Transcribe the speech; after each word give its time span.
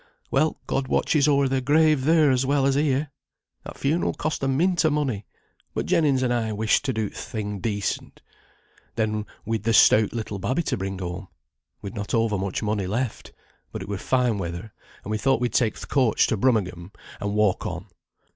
Well, 0.31 0.59
God 0.65 0.87
watches 0.87 1.27
o'er 1.27 1.47
their 1.47 1.61
grave 1.61 2.05
there 2.05 2.31
as 2.31 2.43
well 2.43 2.65
as 2.65 2.73
here. 2.73 3.11
That 3.63 3.77
funeral 3.77 4.15
cost 4.15 4.41
a 4.41 4.47
mint 4.47 4.83
o' 4.83 4.89
money, 4.89 5.27
but 5.75 5.85
Jennings 5.85 6.23
and 6.23 6.33
I 6.33 6.53
wished 6.53 6.83
to 6.85 6.91
do 6.91 7.07
th' 7.07 7.15
thing 7.15 7.59
decent. 7.59 8.23
Then 8.95 9.27
we'd 9.45 9.61
the 9.61 9.73
stout 9.73 10.11
little 10.11 10.39
babby 10.39 10.63
to 10.63 10.77
bring 10.77 10.97
home. 10.97 11.27
We'd 11.83 11.93
not 11.93 12.15
overmuch 12.15 12.63
money 12.63 12.87
left; 12.87 13.31
but 13.71 13.83
it 13.83 13.87
were 13.87 13.99
fine 13.99 14.39
weather, 14.39 14.73
and 15.03 15.11
we 15.11 15.19
thought 15.19 15.39
we'd 15.39 15.53
take 15.53 15.79
th' 15.79 15.87
coach 15.87 16.25
to 16.25 16.35
Brummagem, 16.35 16.91
and 17.19 17.35
walk 17.35 17.67
on. 17.67 17.85